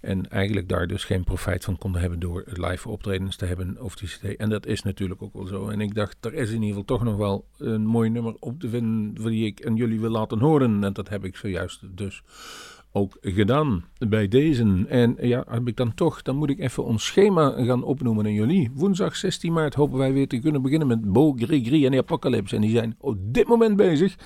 En 0.00 0.28
eigenlijk 0.30 0.68
daar 0.68 0.86
dus 0.86 1.04
geen 1.04 1.24
profijt 1.24 1.64
van 1.64 1.78
konden 1.78 2.00
hebben 2.00 2.18
door 2.18 2.44
live 2.46 2.88
optredens 2.88 3.36
te 3.36 3.44
hebben 3.44 3.82
of 3.82 3.96
die 3.96 4.08
CD. 4.08 4.36
En 4.36 4.48
dat 4.48 4.66
is 4.66 4.82
natuurlijk 4.82 5.22
ook 5.22 5.32
wel 5.32 5.46
zo. 5.46 5.68
En 5.68 5.80
ik 5.80 5.94
dacht, 5.94 6.24
er 6.24 6.34
is 6.34 6.48
in 6.48 6.62
ieder 6.62 6.68
geval 6.68 6.84
toch 6.84 7.04
nog 7.04 7.16
wel 7.16 7.46
een 7.58 7.86
mooi 7.86 8.10
nummer 8.10 8.34
op 8.38 8.60
te 8.60 8.68
vinden. 8.68 9.14
die 9.14 9.46
ik 9.46 9.66
aan 9.66 9.76
jullie 9.76 10.00
wil 10.00 10.10
laten 10.10 10.38
horen. 10.38 10.84
En 10.84 10.92
dat 10.92 11.08
heb 11.08 11.24
ik 11.24 11.36
zojuist 11.36 11.96
dus 11.96 12.22
ook 12.92 13.16
gedaan 13.20 13.84
bij 13.98 14.28
deze. 14.28 14.84
En 14.88 15.16
ja, 15.20 15.44
heb 15.48 15.68
ik 15.68 15.76
dan 15.76 15.94
toch, 15.94 16.22
dan 16.22 16.36
moet 16.36 16.50
ik 16.50 16.58
even 16.58 16.84
ons 16.84 17.06
schema 17.06 17.50
gaan 17.64 17.82
opnoemen 17.82 18.24
aan 18.24 18.32
jullie. 18.32 18.70
Woensdag 18.74 19.16
16 19.16 19.52
maart 19.52 19.74
hopen 19.74 19.98
wij 19.98 20.12
weer 20.12 20.28
te 20.28 20.38
kunnen 20.38 20.62
beginnen 20.62 20.88
met 20.88 21.12
Bo 21.12 21.32
Grigri 21.32 21.86
en 21.86 21.90
de 21.90 21.98
Apocalypse. 21.98 22.54
En 22.54 22.60
die 22.60 22.70
zijn 22.70 22.96
op 22.98 23.16
dit 23.20 23.48
moment 23.48 23.76
bezig 23.76 24.16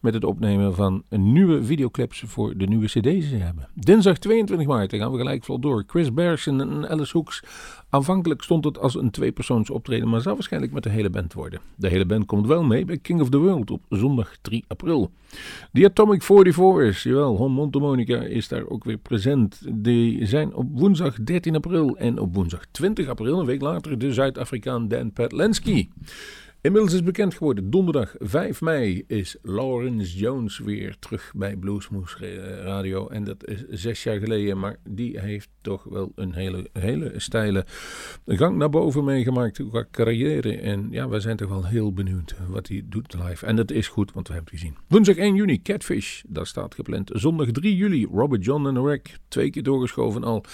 met 0.00 0.14
het 0.14 0.24
opnemen 0.24 0.74
van 0.74 1.02
nieuwe 1.08 1.64
videoclips 1.64 2.24
voor 2.26 2.56
de 2.56 2.66
nieuwe 2.66 2.86
cd's 2.86 3.00
die 3.02 3.22
ze 3.22 3.36
hebben. 3.36 3.68
Dinsdag 3.74 4.18
22 4.18 4.66
maart, 4.66 4.90
dan 4.90 5.00
gaan 5.00 5.12
we 5.12 5.18
gelijk 5.18 5.44
vol 5.44 5.58
door. 5.58 5.84
Chris 5.86 6.12
Bergson 6.12 6.60
en 6.60 6.88
Alice 6.88 7.16
Hoeks. 7.16 7.42
Aanvankelijk 7.90 8.42
stond 8.42 8.64
het 8.64 8.78
als 8.78 8.94
een 8.94 9.10
tweepersoons 9.10 9.70
optreden, 9.70 10.08
maar 10.08 10.20
zal 10.20 10.34
waarschijnlijk 10.34 10.72
met 10.72 10.82
de 10.82 10.90
hele 10.90 11.10
band 11.10 11.32
worden. 11.32 11.60
De 11.76 11.88
hele 11.88 12.06
band 12.06 12.26
komt 12.26 12.46
wel 12.46 12.62
mee 12.62 12.84
bij 12.84 12.98
King 12.98 13.20
of 13.20 13.28
the 13.28 13.38
World 13.38 13.70
op 13.70 13.82
zondag 13.88 14.36
3 14.42 14.64
april. 14.68 15.10
The 15.72 15.84
Atomic 15.84 16.22
44 16.22 16.82
is, 16.88 17.02
jawel, 17.02 17.36
Hon 17.36 17.52
Montemonica 17.52 18.20
is 18.20 18.48
daar 18.48 18.68
ook 18.68 18.84
weer 18.84 18.98
present. 18.98 19.21
Die 19.72 20.26
zijn 20.26 20.54
op 20.54 20.66
woensdag 20.72 21.16
13 21.22 21.56
april 21.56 21.96
en 21.96 22.18
op 22.18 22.34
woensdag 22.34 22.64
20 22.70 23.08
april, 23.08 23.40
een 23.40 23.46
week 23.46 23.60
later, 23.60 23.98
de 23.98 24.12
Zuid-Afrikaan 24.12 24.88
Dan 24.88 25.12
Patlansky. 25.12 25.88
Inmiddels 26.62 26.92
is 26.92 27.02
bekend 27.02 27.34
geworden, 27.34 27.70
donderdag 27.70 28.14
5 28.18 28.60
mei 28.60 29.04
is 29.06 29.36
Lawrence 29.42 30.18
Jones 30.18 30.58
weer 30.58 30.96
terug 30.98 31.32
bij 31.36 31.56
Bluesmoose 31.56 32.60
Radio. 32.62 33.08
En 33.08 33.24
dat 33.24 33.46
is 33.46 33.64
zes 33.68 34.02
jaar 34.02 34.18
geleden, 34.18 34.58
maar 34.58 34.76
die 34.88 35.20
heeft 35.20 35.48
toch 35.60 35.84
wel 35.84 36.12
een 36.14 36.32
hele, 36.32 36.68
hele 36.72 37.12
steile 37.16 37.66
gang 38.26 38.56
naar 38.56 38.70
boven 38.70 39.04
meegemaakt 39.04 39.68
qua 39.68 39.86
carrière. 39.90 40.58
En 40.58 40.88
ja, 40.90 41.08
wij 41.08 41.20
zijn 41.20 41.36
toch 41.36 41.48
wel 41.48 41.66
heel 41.66 41.92
benieuwd 41.92 42.34
wat 42.48 42.68
hij 42.68 42.82
doet 42.84 43.14
live. 43.14 43.46
En 43.46 43.56
dat 43.56 43.70
is 43.70 43.88
goed, 43.88 44.12
want 44.12 44.28
we 44.28 44.34
hebben 44.34 44.52
het 44.52 44.60
gezien. 44.60 44.76
Woensdag 44.88 45.16
1 45.16 45.34
juni, 45.34 45.62
Catfish, 45.62 46.22
dat 46.26 46.46
staat 46.46 46.74
gepland. 46.74 47.10
Zondag 47.12 47.50
3 47.50 47.76
juli, 47.76 48.06
Robert 48.12 48.44
John 48.44 48.66
en 48.66 48.78
Rack, 48.78 49.06
twee 49.28 49.50
keer 49.50 49.62
doorgeschoven 49.62 50.24
al. 50.24 50.44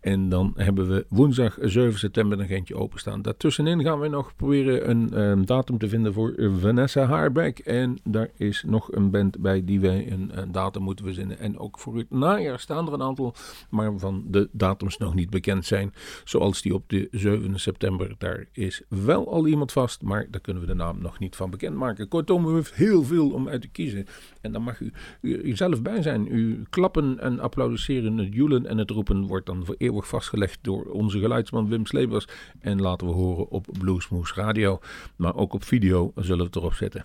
En 0.00 0.28
dan 0.28 0.52
hebben 0.56 0.88
we 0.88 1.06
woensdag 1.08 1.58
7 1.60 1.98
september 1.98 2.40
een 2.40 2.48
eentje 2.48 2.76
openstaan. 2.76 3.22
Daartussenin 3.22 3.82
gaan 3.82 4.00
we 4.00 4.08
nog 4.08 4.36
proberen 4.36 4.90
een 4.90 5.20
um, 5.20 5.46
datum 5.54 5.78
te 5.78 5.88
vinden 5.88 6.12
voor 6.12 6.34
Vanessa 6.60 7.04
Haarbeck. 7.04 7.58
En 7.58 7.98
daar 8.04 8.30
is 8.36 8.64
nog 8.66 8.92
een 8.92 9.10
band 9.10 9.38
bij 9.38 9.64
die 9.64 9.80
wij 9.80 10.12
een, 10.12 10.30
een 10.40 10.52
datum 10.52 10.82
moeten 10.82 11.04
verzinnen. 11.04 11.38
En 11.38 11.58
ook 11.58 11.78
voor 11.78 11.96
het 11.96 12.10
najaar 12.10 12.58
staan 12.58 12.86
er 12.86 12.92
een 12.92 13.02
aantal, 13.02 13.34
maar 13.70 13.98
van 13.98 14.24
de 14.26 14.48
datums 14.52 14.96
nog 14.98 15.14
niet 15.14 15.30
bekend 15.30 15.66
zijn. 15.66 15.94
Zoals 16.24 16.62
die 16.62 16.74
op 16.74 16.88
de 16.88 17.08
7 17.10 17.60
september. 17.60 18.14
Daar 18.18 18.46
is 18.52 18.82
wel 18.88 19.32
al 19.32 19.46
iemand 19.46 19.72
vast, 19.72 20.02
maar 20.02 20.26
daar 20.30 20.40
kunnen 20.40 20.62
we 20.62 20.68
de 20.68 20.74
naam 20.74 21.02
nog 21.02 21.18
niet 21.18 21.36
van 21.36 21.50
bekendmaken. 21.50 22.08
Kortom, 22.08 22.46
u 22.46 22.54
heeft 22.54 22.74
heel 22.74 23.02
veel 23.02 23.30
om 23.30 23.48
uit 23.48 23.60
te 23.60 23.68
kiezen. 23.68 24.06
En 24.40 24.52
dan 24.52 24.62
mag 24.62 24.80
u, 24.80 24.92
u, 25.20 25.56
zelf 25.56 25.82
bij 25.82 26.02
zijn. 26.02 26.26
U 26.36 26.62
klappen 26.70 27.18
en 27.20 27.40
applaudisseren, 27.40 28.18
het 28.18 28.34
joelen 28.34 28.66
en 28.66 28.78
het 28.78 28.90
roepen 28.90 29.26
wordt 29.26 29.46
dan 29.46 29.64
voor 29.64 29.74
eeuwig 29.78 30.08
vastgelegd 30.08 30.58
door 30.62 30.84
onze 30.84 31.18
geluidsman 31.18 31.68
Wim 31.68 31.86
Slebers. 31.86 32.28
En 32.60 32.80
laten 32.80 33.06
we 33.06 33.12
horen 33.12 33.50
op 33.50 33.66
Bluesmoose 33.78 34.34
Radio. 34.34 34.80
Maar 35.16 35.36
ook 35.36 35.43
op 35.52 35.64
video 35.64 36.12
zullen 36.14 36.38
we 36.38 36.44
het 36.44 36.56
erop 36.56 36.74
zetten. 36.74 37.04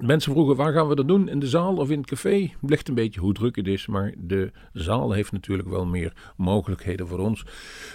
Mensen 0.00 0.32
vroegen 0.32 0.56
waar 0.56 0.72
gaan 0.72 0.88
we 0.88 0.94
dat 0.94 1.08
doen? 1.08 1.28
In 1.28 1.38
de 1.38 1.48
zaal 1.48 1.76
of 1.76 1.90
in 1.90 1.98
het 1.98 2.06
café? 2.06 2.52
Ligt 2.60 2.88
een 2.88 2.94
beetje 2.94 3.20
hoe 3.20 3.32
druk 3.32 3.56
het 3.56 3.66
is, 3.66 3.86
maar 3.86 4.14
de 4.18 4.52
zaal 4.72 5.12
heeft 5.12 5.32
natuurlijk 5.32 5.68
wel 5.68 5.86
meer 5.86 6.12
mogelijkheden 6.36 7.06
voor 7.06 7.18
ons. 7.18 7.44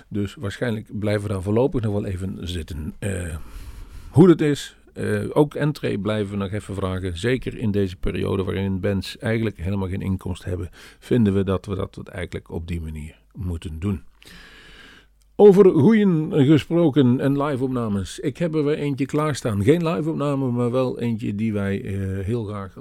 Dus 0.08 0.36
waarschijnlijk 0.36 1.00
blijven 1.00 1.28
we 1.28 1.34
daar 1.34 1.42
voorlopig 1.42 1.82
nog 1.82 1.94
wel 1.94 2.06
even 2.06 2.38
zitten. 2.48 2.94
Uh, 3.00 3.36
hoe 4.10 4.28
dat 4.28 4.42
is, 4.42 4.76
Eh, 4.94 5.24
ook 5.34 5.56
entree 5.56 6.00
blijven 6.00 6.32
we 6.32 6.38
nog 6.38 6.52
even 6.52 6.76
vragen. 6.76 7.18
Zeker 7.18 7.58
in 7.58 7.72
deze 7.72 7.96
periode 7.96 8.44
waarin 8.44 8.80
bands 8.80 9.18
eigenlijk 9.18 9.58
helemaal 9.58 9.88
geen 9.88 10.02
inkomst 10.02 10.44
hebben, 10.44 10.70
vinden 11.00 11.34
we 11.34 11.44
dat 11.44 11.66
we 11.66 11.76
dat 11.76 12.08
eigenlijk 12.08 12.50
op 12.50 12.68
die 12.68 12.82
manier 12.82 13.20
moeten 13.34 13.80
doen. 13.80 14.04
Over 15.44 15.66
goeien 15.66 16.46
gesproken 16.46 17.20
en 17.20 17.44
live-opnames. 17.44 18.20
Ik 18.20 18.38
heb 18.38 18.56
er 18.56 18.66
weer 18.66 18.78
eentje 18.78 19.06
klaarstaan. 19.06 19.64
Geen 19.64 19.88
live-opname, 19.88 20.52
maar 20.52 20.72
wel 20.72 21.00
eentje 21.00 21.36
die 21.36 21.54
wij 21.54 21.84
eh, 21.84 22.26
heel 22.26 22.44
graag 22.44 22.74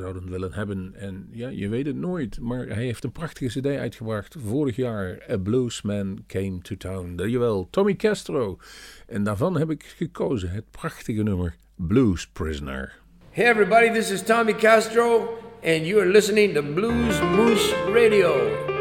zouden 0.00 0.30
willen 0.30 0.52
hebben. 0.52 0.94
En 0.98 1.28
ja, 1.30 1.48
je 1.48 1.68
weet 1.68 1.86
het 1.86 1.96
nooit, 1.96 2.40
maar 2.40 2.66
hij 2.66 2.84
heeft 2.84 3.04
een 3.04 3.12
prachtige 3.12 3.60
cd 3.60 3.66
uitgebracht 3.66 4.36
vorig 4.46 4.76
jaar. 4.76 5.26
A 5.30 5.36
Bluesman 5.36 6.18
Came 6.26 6.58
to 6.62 6.76
Town. 6.76 7.28
Jawel, 7.28 7.68
Tommy 7.70 7.96
Castro. 7.96 8.58
En 9.06 9.24
daarvan 9.24 9.58
heb 9.58 9.70
ik 9.70 9.94
gekozen 9.96 10.50
het 10.50 10.70
prachtige 10.70 11.22
nummer 11.22 11.54
Blues 11.74 12.26
Prisoner. 12.26 12.98
Hey 13.30 13.50
everybody, 13.50 13.90
this 13.90 14.10
is 14.10 14.22
Tommy 14.22 14.54
Castro, 14.54 15.28
and 15.64 15.86
you 15.86 16.00
are 16.00 16.10
listening 16.10 16.54
to 16.54 16.62
Blues 16.62 17.20
Moose 17.20 17.74
Radio. 17.92 18.74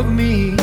Of 0.00 0.10
me. 0.10 0.56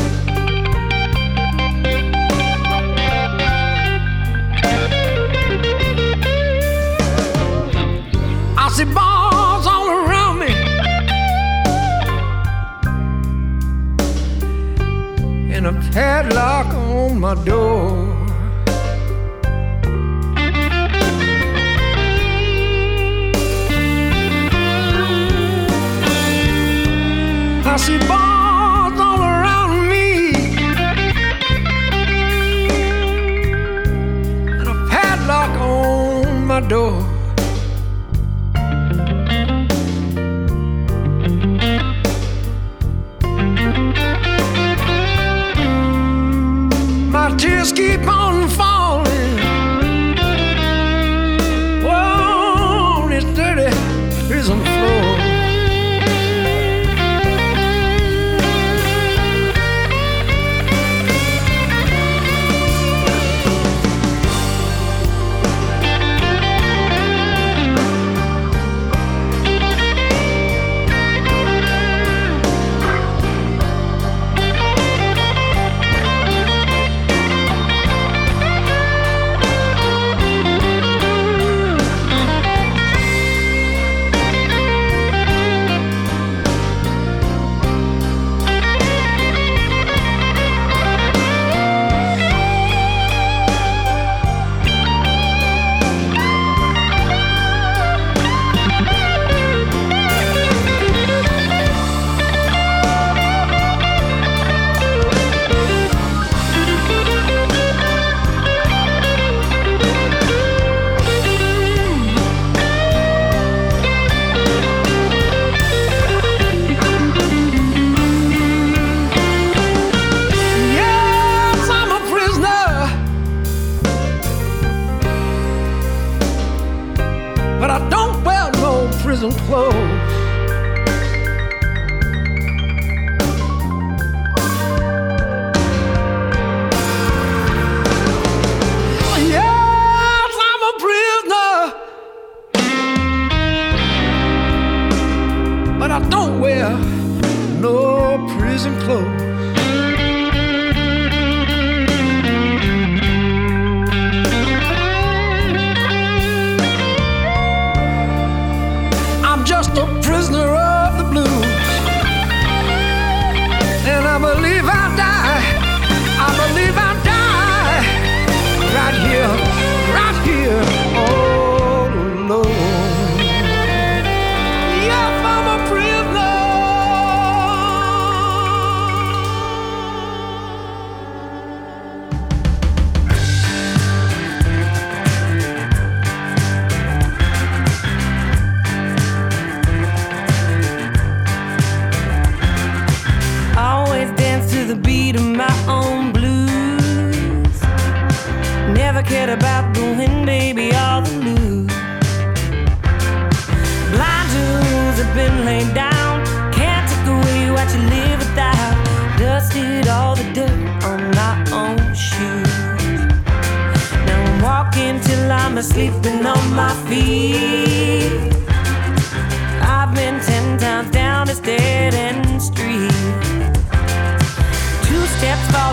I 8.58 8.66
see 8.76 8.86
bars 8.86 9.66
all 9.74 9.90
around 9.98 10.36
me. 10.44 10.54
And 15.54 15.68
a 15.68 15.74
padlock 15.94 16.74
on 16.74 17.20
my 17.20 17.36
door. 17.46 17.77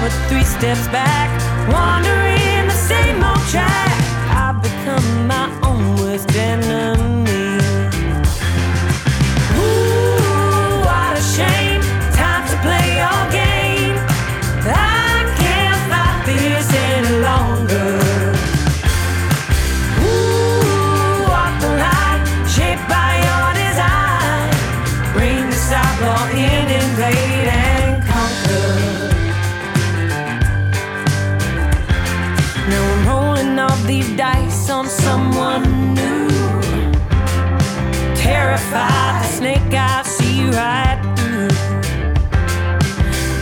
Forward, 0.05 0.29
three 0.29 0.45
steps 0.45 0.87
back. 0.89 1.31
Wandering 1.73 2.67
the 2.67 2.75
same 2.75 3.23
old 3.23 3.41
track. 3.49 3.93
I've 4.31 4.63
become 4.63 5.27
my 5.27 5.49
own 5.63 5.97
worst 5.97 6.35
enemy. 6.37 7.34
Terrified, 38.75 39.23
the 39.23 39.29
snake 39.29 39.73
I 39.73 40.03
see 40.03 40.51
right 40.51 40.99
through. 41.17 41.55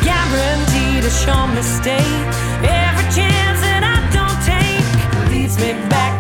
Guaranteed 0.05 1.05
a 1.05 1.11
sure 1.11 1.49
mistake. 1.55 2.21
Every 2.61 3.09
chance 3.17 3.61
that 3.65 3.83
I 3.83 3.97
don't 4.13 4.41
take 4.45 5.33
leads 5.33 5.57
me 5.57 5.73
back 5.89 6.12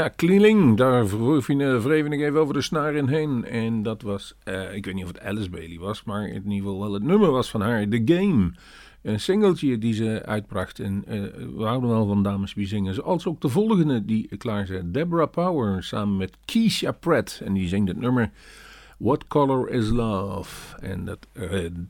Ja, 0.00 0.08
Kleeling, 0.08 0.76
daar 0.76 1.08
wreef 1.08 2.06
ik 2.06 2.20
even 2.20 2.40
over 2.40 2.54
de 2.54 2.62
snaar 2.62 2.92
heen. 2.92 3.44
En 3.44 3.82
dat 3.82 4.02
was, 4.02 4.34
eh, 4.44 4.74
ik 4.74 4.84
weet 4.84 4.94
niet 4.94 5.04
of 5.04 5.10
het 5.10 5.20
Alice 5.20 5.50
Bailey 5.50 5.78
was, 5.78 6.04
maar 6.04 6.28
in 6.28 6.34
ieder 6.34 6.52
geval 6.52 6.80
wel 6.80 6.92
het 6.92 7.02
nummer 7.02 7.30
was 7.30 7.50
van 7.50 7.60
haar, 7.60 7.88
The 7.88 8.02
Game. 8.04 8.52
Een 9.02 9.20
singeltje 9.20 9.78
die 9.78 9.94
ze 9.94 10.22
uitbracht. 10.24 10.78
En 10.78 11.04
eh, 11.06 11.20
we 11.56 11.62
houden 11.62 11.90
wel 11.90 12.06
van 12.06 12.22
dames 12.22 12.54
die 12.54 12.66
zingen. 12.66 12.94
Zoals 12.94 13.26
ook 13.26 13.40
de 13.40 13.48
volgende 13.48 14.04
die 14.04 14.36
klaar 14.36 14.66
zijn. 14.66 14.92
Deborah 14.92 15.30
Power 15.30 15.82
samen 15.82 16.16
met 16.16 16.36
Keisha 16.44 16.92
Pratt. 16.92 17.40
En 17.44 17.52
die 17.52 17.68
zingt 17.68 17.88
het 17.88 18.00
nummer 18.00 18.30
What 19.00 19.26
Color 19.26 19.68
is 19.68 19.88
Love? 19.88 20.76
En 20.80 21.04
dat 21.04 21.26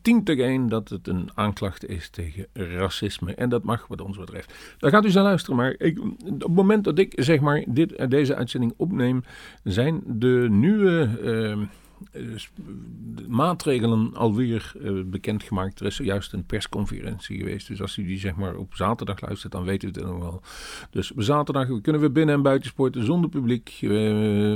dient 0.03 0.31
again 0.31 0.69
dat 0.69 0.89
het 0.89 1.09
een 1.09 1.31
aanklacht 1.35 1.89
is 1.89 2.09
tegen 2.09 2.47
racisme. 2.53 3.35
En 3.35 3.49
dat 3.49 3.63
mag 3.63 3.87
wat 3.87 4.01
ons 4.01 4.19
betreft. 4.19 4.55
Daar 4.79 4.91
gaat 4.91 5.05
u 5.05 5.11
zo 5.11 5.23
luisteren. 5.23 5.57
Maar 5.57 5.75
ik, 5.79 6.01
op 6.01 6.39
het 6.39 6.55
moment 6.55 6.85
dat 6.85 6.99
ik 6.99 7.13
zeg 7.17 7.41
maar 7.41 7.65
dit, 7.69 8.11
deze 8.11 8.35
uitzending 8.35 8.75
opneem, 8.77 9.25
zijn 9.65 10.03
de 10.07 10.47
nieuwe 10.51 11.11
de 11.23 11.67
maatregelen 13.29 14.15
alweer 14.15 14.73
uh, 14.77 15.05
bekendgemaakt. 15.05 15.81
Er 15.81 15.87
is 15.87 15.97
zojuist 15.97 16.33
een 16.33 16.45
persconferentie 16.45 17.39
geweest. 17.39 17.69
Dus 17.69 17.81
als 17.81 17.97
u 17.97 18.07
die 18.07 18.19
zeg 18.19 18.35
maar 18.35 18.57
op 18.57 18.75
zaterdag 18.75 19.21
luistert, 19.21 19.53
dan 19.53 19.65
weet 19.65 19.83
u 19.83 19.87
het 19.87 20.05
nog 20.05 20.19
wel. 20.19 20.43
Dus 20.91 21.11
zaterdag 21.17 21.81
kunnen 21.81 22.01
we 22.01 22.11
binnen- 22.11 22.35
en 22.35 22.43
buitensporten 22.43 23.05
zonder 23.05 23.31
publiek. 23.31 23.79
Uh, 23.81 23.91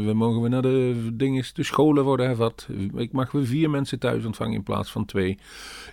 we 0.04 0.12
mogen 0.14 0.42
we 0.42 0.48
naar 0.48 0.62
de 0.62 1.10
dingen, 1.12 1.44
de 1.52 1.62
scholen 1.62 2.04
worden 2.04 2.26
hervat. 2.26 2.68
Ik 2.94 3.12
mag 3.12 3.30
we 3.30 3.44
vier 3.44 3.70
mensen 3.70 3.98
thuis 3.98 4.24
ontvangen 4.24 4.54
in 4.54 4.62
plaats 4.62 4.90
van 4.90 5.04
twee. 5.04 5.38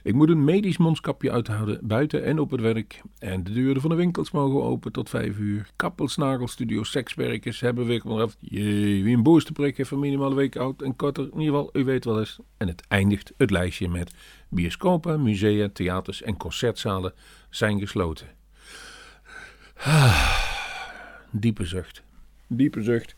Ik 0.03 0.13
moet 0.13 0.29
een 0.29 0.43
medisch 0.43 0.77
mondskapje 0.77 1.31
uithouden 1.31 1.79
buiten 1.81 2.23
en 2.23 2.39
op 2.39 2.51
het 2.51 2.61
werk. 2.61 3.01
En 3.19 3.43
de 3.43 3.53
deuren 3.53 3.81
van 3.81 3.89
de 3.89 3.95
winkels 3.95 4.31
mogen 4.31 4.63
open 4.63 4.91
tot 4.91 5.09
vijf 5.09 5.37
uur. 5.37 5.69
Kappels, 5.75 6.17
nagelstudio, 6.17 6.83
sekswerkers 6.83 7.59
hebben 7.59 7.85
we 7.85 8.01
af. 8.03 8.35
Jee, 8.39 9.03
wie 9.03 9.15
een 9.15 9.23
boosterprik 9.23 9.77
heeft 9.77 9.89
van 9.89 9.99
minimaal 9.99 10.29
een 10.29 10.35
week 10.35 10.55
oud 10.55 10.81
en 10.81 10.95
korter. 10.95 11.29
In 11.41 11.47
ieder 11.47 11.59
geval, 11.59 11.81
u 11.81 11.85
weet 11.85 12.05
wel 12.05 12.19
eens. 12.19 12.39
En 12.57 12.67
het 12.67 12.83
eindigt 12.87 13.33
het 13.37 13.51
lijstje 13.51 13.89
met 13.89 14.13
bioscopen, 14.49 15.23
musea, 15.23 15.69
theaters 15.73 16.21
en 16.21 16.37
concertzalen 16.37 17.13
zijn 17.49 17.79
gesloten. 17.79 18.27
Ah, 19.77 20.35
diepe 21.31 21.65
zucht. 21.65 22.03
Diepe 22.47 22.81
zucht. 22.81 23.15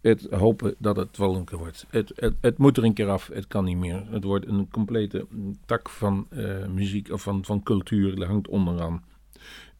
Het 0.00 0.26
hopen 0.30 0.74
dat 0.78 0.96
het 0.96 1.16
wel 1.16 1.36
een 1.36 1.44
keer 1.44 1.58
wordt. 1.58 1.86
Het, 1.88 2.12
het, 2.14 2.34
het 2.40 2.58
moet 2.58 2.76
er 2.76 2.84
een 2.84 2.94
keer 2.94 3.08
af. 3.08 3.26
Het 3.32 3.46
kan 3.46 3.64
niet 3.64 3.76
meer. 3.76 4.02
Het 4.10 4.24
wordt 4.24 4.46
een 4.46 4.68
complete 4.70 5.26
tak 5.66 5.88
van 5.88 6.26
eh, 6.30 6.66
muziek 6.66 7.10
of 7.10 7.22
van, 7.22 7.44
van 7.44 7.62
cultuur. 7.62 8.16
Dat 8.16 8.28
hangt 8.28 8.48
onderaan. 8.48 9.04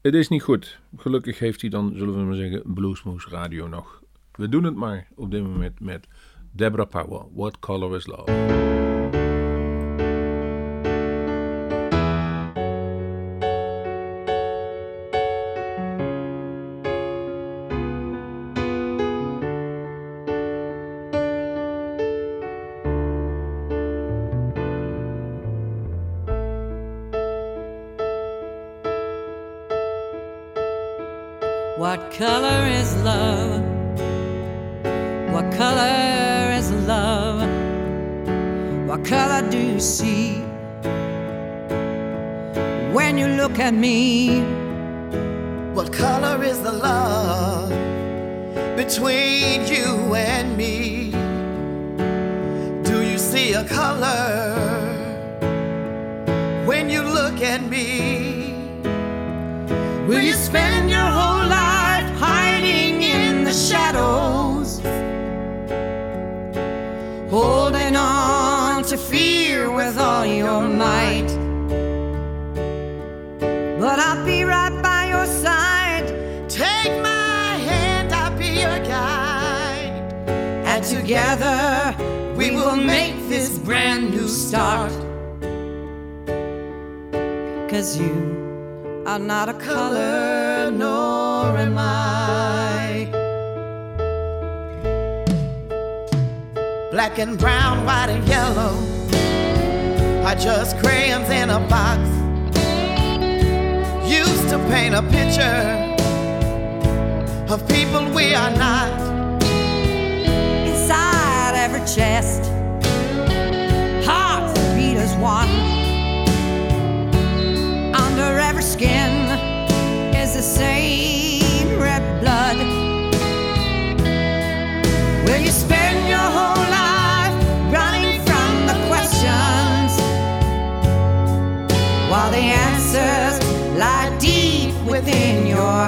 Het 0.01 0.13
is 0.13 0.27
niet 0.27 0.43
goed. 0.43 0.79
Gelukkig 0.97 1.39
heeft 1.39 1.61
hij 1.61 1.69
dan, 1.69 1.93
zullen 1.95 2.17
we 2.17 2.23
maar 2.23 2.35
zeggen, 2.35 2.61
Bluesmoose 2.73 3.29
Radio 3.29 3.67
nog. 3.67 4.01
We 4.31 4.49
doen 4.49 4.63
het 4.63 4.75
maar 4.75 5.07
op 5.15 5.31
dit 5.31 5.43
moment 5.43 5.79
met 5.79 6.07
Deborah 6.55 6.85
Powell. 6.85 7.31
What 7.33 7.61
Color 7.61 7.95
is 7.95 8.07
Love? 8.07 8.82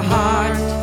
Heart? 0.02 0.75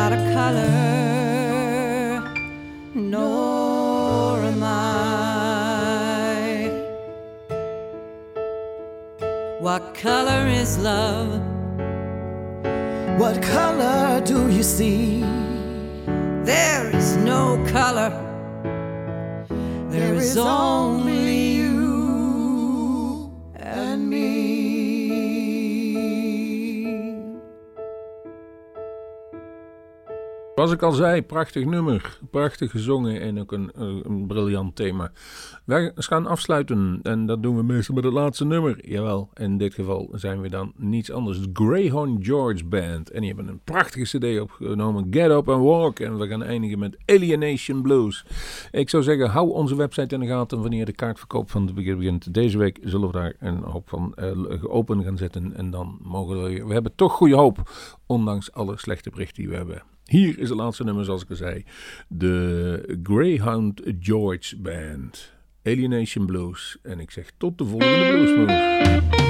Not 0.00 0.12
a 0.14 0.22
color, 0.32 0.72
nor 2.94 4.38
am 4.52 4.62
I. 4.62 4.78
What 9.66 9.82
color 10.06 10.42
is 10.60 10.70
love? 10.78 11.30
What 13.20 13.36
color 13.42 14.22
do 14.30 14.38
you 14.56 14.62
see? 14.62 15.20
There 16.52 16.86
is 17.00 17.08
no 17.32 17.42
color, 17.76 18.10
there 19.94 20.14
is 20.14 20.36
only 20.38 21.09
Zoals 30.60 30.74
ik 30.74 30.82
al 30.82 30.92
zei, 30.92 31.22
prachtig 31.22 31.64
nummer. 31.64 32.18
Prachtig 32.30 32.70
gezongen 32.70 33.20
en 33.20 33.40
ook 33.40 33.52
een, 33.52 33.70
een, 33.74 34.02
een 34.04 34.26
briljant 34.26 34.76
thema. 34.76 35.12
Wij 35.64 35.92
gaan 35.94 36.26
afsluiten 36.26 37.00
en 37.02 37.26
dat 37.26 37.42
doen 37.42 37.56
we 37.56 37.62
meestal 37.62 37.94
met 37.94 38.04
het 38.04 38.12
laatste 38.12 38.44
nummer. 38.44 38.88
Jawel, 38.88 39.30
in 39.34 39.58
dit 39.58 39.74
geval 39.74 40.08
zijn 40.12 40.40
we 40.40 40.48
dan 40.48 40.72
niets 40.76 41.10
anders. 41.10 41.38
Het 41.38 41.48
Greyhound 41.52 42.26
George 42.26 42.64
Band. 42.64 43.10
En 43.10 43.20
die 43.20 43.28
hebben 43.28 43.48
een 43.48 43.60
prachtige 43.64 44.18
cd 44.18 44.40
opgenomen, 44.40 45.06
Get 45.10 45.30
Up 45.30 45.48
and 45.48 45.64
Walk. 45.64 45.98
En 45.98 46.18
we 46.18 46.28
gaan 46.28 46.42
eindigen 46.42 46.78
met 46.78 46.96
Alienation 47.06 47.82
Blues. 47.82 48.24
Ik 48.70 48.90
zou 48.90 49.02
zeggen, 49.02 49.30
hou 49.30 49.50
onze 49.50 49.76
website 49.76 50.14
in 50.14 50.20
de 50.20 50.26
gaten 50.26 50.60
wanneer 50.60 50.84
de 50.86 50.92
kaartverkoop 50.92 51.50
van 51.50 51.66
het 51.66 51.74
begin 51.74 51.96
begint. 51.96 52.34
Deze 52.34 52.58
week 52.58 52.78
zullen 52.82 53.06
we 53.06 53.12
daar 53.12 53.34
een 53.38 53.62
hoop 53.62 53.88
van 53.88 54.14
uh, 54.18 54.64
open 54.74 55.04
gaan 55.04 55.16
zetten. 55.16 55.56
En 55.56 55.70
dan 55.70 55.98
mogen 56.02 56.42
we... 56.42 56.64
We 56.64 56.72
hebben 56.72 56.94
toch 56.94 57.12
goede 57.12 57.36
hoop, 57.36 57.70
ondanks 58.06 58.52
alle 58.52 58.78
slechte 58.78 59.10
berichten 59.10 59.42
die 59.42 59.50
we 59.50 59.56
hebben. 59.56 59.82
Hier 60.10 60.38
is 60.38 60.48
het 60.48 60.58
laatste 60.58 60.84
nummer, 60.84 61.04
zoals 61.04 61.22
ik 61.22 61.30
al 61.30 61.36
zei. 61.36 61.64
De 62.08 62.98
Greyhound 63.02 63.82
George 64.00 64.56
Band. 64.56 65.32
Alienation 65.62 66.26
Blues. 66.26 66.78
En 66.82 67.00
ik 67.00 67.10
zeg 67.10 67.30
tot 67.36 67.58
de 67.58 67.64
volgende 67.64 68.08
Bluesmoes. 68.08 69.29